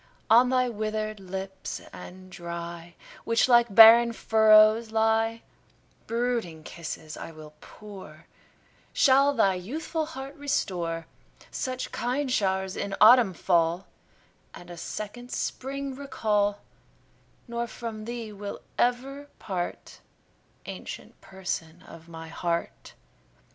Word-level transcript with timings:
On 0.31 0.49
thy 0.49 0.67
withered 0.67 1.19
lips 1.19 1.79
and 1.93 2.31
dry, 2.31 2.95
Which 3.23 3.47
like 3.47 3.75
barren 3.75 4.13
furrows 4.13 4.89
lie, 4.89 5.43
Brooding 6.07 6.63
kisses 6.63 7.15
I 7.15 7.31
will 7.31 7.53
pour, 7.61 8.25
Shall 8.93 9.31
thy 9.35 9.53
youthful 9.53 10.07
heart 10.07 10.33
restore, 10.35 11.05
Such 11.51 11.91
kind 11.91 12.31
show'rs 12.31 12.75
in 12.75 12.95
autumn 12.99 13.35
fall, 13.35 13.85
And 14.55 14.71
a 14.71 14.75
second 14.77 15.31
spring 15.31 15.93
recall; 15.93 16.61
Nor 17.47 17.67
from 17.67 18.05
thee 18.05 18.33
will 18.33 18.61
ever 18.79 19.27
part, 19.37 19.99
Ancient 20.65 21.21
Person 21.21 21.83
of 21.83 22.09
my 22.09 22.27
heart. 22.27 22.95